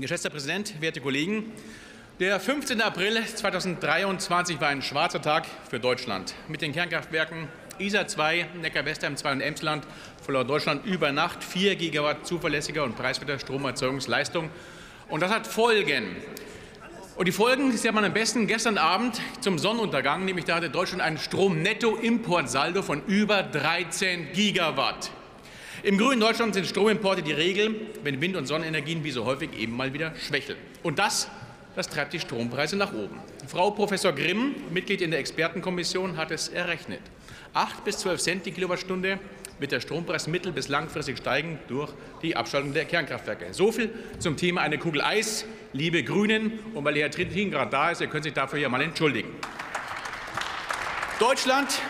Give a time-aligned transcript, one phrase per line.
[0.00, 1.50] Geschätzter Präsident, werte Kollegen!
[2.20, 2.80] Der 15.
[2.80, 6.34] April 2023 war ein schwarzer Tag für Deutschland.
[6.46, 7.48] Mit den Kernkraftwerken
[7.80, 9.84] ISA 2, Neckar-Westheim 2 und Emsland
[10.22, 14.50] verlor Deutschland über Nacht 4 Gigawatt zuverlässiger und preiswerter Stromerzeugungsleistung.
[15.08, 16.16] Und das hat Folgen.
[17.16, 21.02] Und die Folgen sieht man am besten gestern Abend zum Sonnenuntergang, nämlich da hatte Deutschland
[21.02, 25.10] einen Stromnettoimportsaldo von über 13 Gigawatt.
[25.88, 29.74] Im grünen Deutschland sind Stromimporte die Regel, wenn Wind- und Sonnenenergien wie so häufig eben
[29.74, 30.58] mal wieder schwächeln.
[30.82, 31.30] Und das,
[31.74, 33.18] das treibt die Strompreise nach oben.
[33.46, 37.00] Frau Professor Grimm, Mitglied in der Expertenkommission, hat es errechnet.
[37.54, 39.18] 8 bis 12 Cent die Kilowattstunde
[39.58, 43.46] wird der Strompreis mittel- bis langfristig steigen durch die Abschaltung der Kernkraftwerke.
[43.54, 46.58] So viel zum Thema eine Kugel Eis, liebe Grünen.
[46.74, 49.30] Und weil Herr Trittin gerade da ist, ihr könnt sich dafür ja mal entschuldigen.
[51.18, 51.80] Deutschland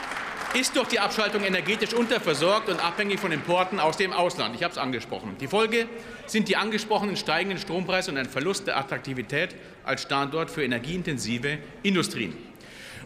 [0.55, 4.55] ist durch die Abschaltung energetisch unterversorgt und abhängig von Importen aus dem Ausland.
[4.55, 5.37] Ich habe es angesprochen.
[5.41, 5.87] Die Folge
[6.27, 12.35] sind die angesprochenen steigenden Strompreise und ein Verlust der Attraktivität als Standort für energieintensive Industrien.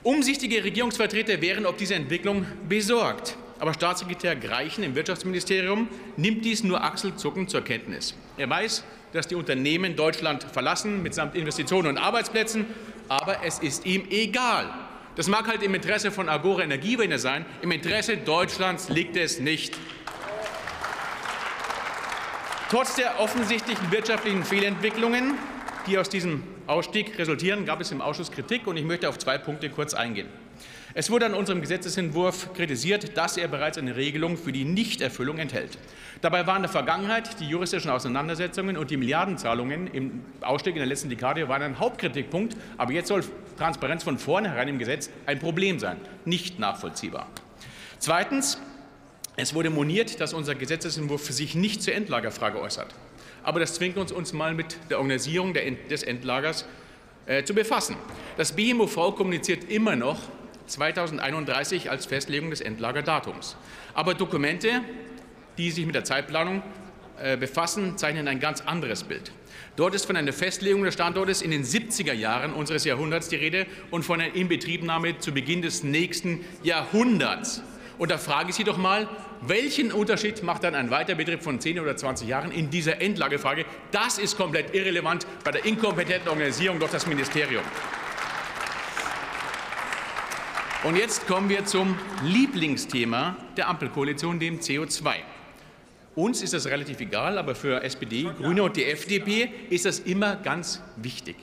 [0.02, 3.36] Umsichtige Regierungsvertreter wären ob diese Entwicklung besorgt.
[3.58, 8.14] Aber Staatssekretär Greichen im Wirtschaftsministerium nimmt dies nur achselzuckend zur Kenntnis.
[8.36, 12.66] Er weiß, dass die Unternehmen Deutschland verlassen, mitsamt Investitionen und Arbeitsplätzen,
[13.08, 14.68] aber es ist ihm egal.
[15.14, 19.76] Das mag halt im Interesse von Agora Energiewende sein, im Interesse Deutschlands liegt es nicht.
[22.70, 25.34] Trotz der offensichtlichen wirtschaftlichen Fehlentwicklungen,
[25.86, 29.36] die aus diesem Ausstieg resultieren, gab es im Ausschuss Kritik, und ich möchte auf zwei
[29.36, 30.28] Punkte kurz eingehen.
[30.94, 35.78] Es wurde an unserem Gesetzentwurf kritisiert, dass er bereits eine Regelung für die Nichterfüllung enthält.
[36.20, 40.86] Dabei waren in der Vergangenheit die juristischen Auseinandersetzungen und die Milliardenzahlungen im Ausstieg in der
[40.86, 42.56] letzten Dekade waren ein Hauptkritikpunkt.
[42.76, 43.24] Aber jetzt soll
[43.56, 47.26] Transparenz von vornherein im Gesetz ein Problem sein, nicht nachvollziehbar.
[47.98, 48.60] Zweitens.
[49.34, 52.94] Es wurde moniert, dass unser Gesetzentwurf sich nicht zur Endlagerfrage äußert.
[53.42, 56.66] Aber das zwingt uns, uns mal mit der Organisierung des Endlagers
[57.24, 57.96] äh, zu befassen.
[58.36, 60.18] Das BMOV kommuniziert immer noch,
[60.72, 63.56] 2031 als Festlegung des Endlagerdatums.
[63.94, 64.80] Aber Dokumente,
[65.58, 66.62] die sich mit der Zeitplanung
[67.20, 69.32] äh, befassen, zeichnen ein ganz anderes Bild.
[69.76, 73.66] Dort ist von einer Festlegung des Standortes in den 70er Jahren unseres Jahrhunderts die Rede
[73.90, 77.62] und von einer Inbetriebnahme zu Beginn des nächsten Jahrhunderts.
[77.98, 79.08] Und da frage ich Sie doch mal,
[79.42, 83.64] welchen Unterschied macht dann ein Weiterbetrieb von 10 oder 20 Jahren in dieser Endlagefrage?
[83.90, 87.62] Das ist komplett irrelevant bei der inkompetenten Organisierung durch das Ministerium.
[90.84, 95.12] Und jetzt kommen wir zum Lieblingsthema der Ampelkoalition, dem CO2.
[96.16, 100.34] Uns ist das relativ egal, aber für SPD, Grüne und die FDP ist das immer
[100.34, 101.36] ganz wichtig.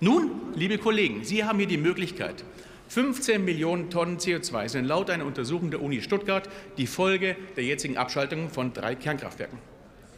[0.00, 2.42] Nun, liebe Kollegen, Sie haben hier die Möglichkeit,
[2.88, 6.48] 15 Millionen Tonnen CO2 sind laut einer Untersuchung der Uni Stuttgart
[6.78, 9.58] die Folge der jetzigen Abschaltung von drei Kernkraftwerken.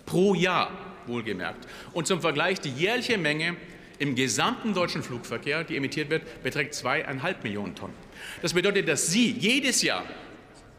[0.07, 0.71] Pro Jahr,
[1.09, 1.67] wohlgemerkt.
[1.93, 3.57] Und zum Vergleich, die jährliche Menge
[3.99, 7.95] im gesamten deutschen Flugverkehr, die emittiert wird, beträgt zweieinhalb Millionen Tonnen.
[8.41, 10.05] Das bedeutet, dass Sie jedes Jahr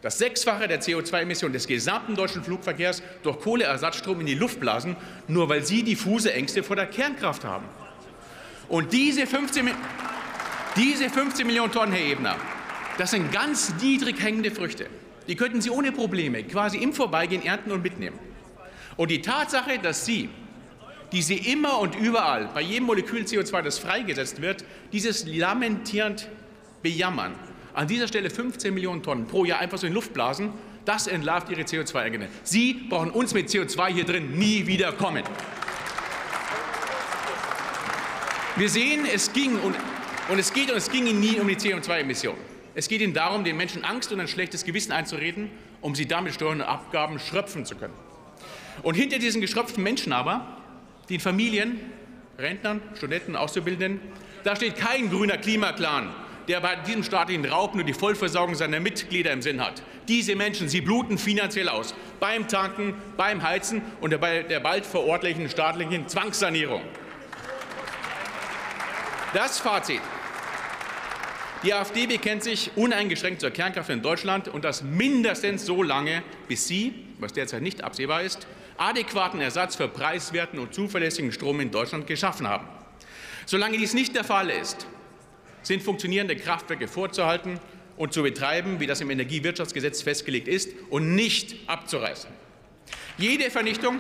[0.02, 4.98] das Sechsfache der CO2-Emissionen des gesamten deutschen Flugverkehrs durch Kohleersatzstrom in die Luft blasen,
[5.30, 7.66] nur weil Sie diffuse Ängste vor der Kernkraft haben.
[8.68, 9.72] Und diese 15,
[10.76, 12.36] diese 15 Millionen Tonnen, Herr Ebner,
[12.98, 14.88] das sind ganz niedrig hängende Früchte.
[15.28, 18.20] Die könnten Sie ohne Probleme quasi im Vorbeigehen ernten und mitnehmen.
[18.98, 20.30] Und die Tatsache, dass Sie
[21.14, 26.28] die Sie immer und überall bei jedem Molekül CO2, das freigesetzt wird, dieses lamentierend
[26.82, 27.36] bejammern.
[27.74, 30.52] An dieser Stelle 15 Millionen Tonnen pro Jahr einfach so in Luft blasen,
[30.86, 32.28] das entlarvt Ihre CO2-Eigene.
[32.44, 35.24] Sie brauchen uns mit CO2 hier drin nie wieder kommen.
[38.56, 39.76] Wir sehen, es ging und,
[40.30, 42.40] und es geht und es ging Ihnen nie um die CO2-Emissionen.
[42.76, 46.34] Es geht Ihnen darum, den Menschen Angst und ein schlechtes Gewissen einzureden, um sie damit
[46.34, 47.94] Steuern und Abgaben schröpfen zu können.
[48.82, 50.58] Und hinter diesen geschröpften Menschen aber
[51.10, 51.80] den Familien,
[52.38, 54.00] Rentnern, Studenten, Auszubildenden.
[54.44, 56.14] Da steht kein grüner Klimaclan,
[56.48, 59.82] der bei diesem staatlichen Raub nur die Vollversorgung seiner Mitglieder im Sinn hat.
[60.08, 61.96] Diese Menschen, sie bluten finanziell aus.
[62.20, 66.82] Beim Tanken, beim Heizen und bei der bald verordentlichen staatlichen Zwangssanierung.
[69.34, 70.02] Das Fazit.
[71.64, 76.68] Die AfD bekennt sich uneingeschränkt zur Kernkraft in Deutschland und das mindestens so lange, bis
[76.68, 82.08] sie, was derzeit nicht absehbar ist, adäquaten Ersatz für preiswerten und zuverlässigen Strom in Deutschland
[82.08, 82.68] geschaffen haben.
[83.46, 84.88] Solange dies nicht der Fall ist,
[85.62, 87.60] sind funktionierende Kraftwerke vorzuhalten
[87.98, 92.30] und zu betreiben, wie das im Energiewirtschaftsgesetz festgelegt ist, und nicht abzureißen.
[93.18, 94.00] Jede Vernichtung,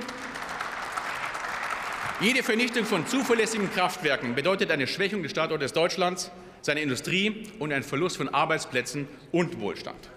[2.19, 6.31] jede Vernichtung von zuverlässigen Kraftwerken bedeutet eine Schwächung des Standortes Deutschlands,
[6.61, 10.09] seiner Industrie und einen Verlust von Arbeitsplätzen und Wohlstand.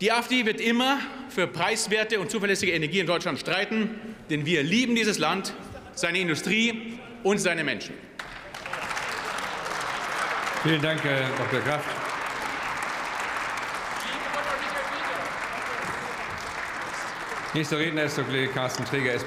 [0.00, 1.00] Die AfD wird immer
[1.38, 3.90] für preiswerte und zuverlässige Energie in Deutschland streiten,
[4.28, 5.54] denn wir lieben dieses Land.
[5.94, 7.94] seine Industrie und seine Menschen.
[10.64, 11.60] Vielen Dank, Herr Dr.
[11.60, 11.84] Kraft.
[17.54, 19.12] Nächster Redner ist der Kollege Carsten Träger,